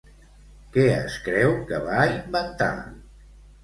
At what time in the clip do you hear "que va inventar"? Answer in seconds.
1.69-2.75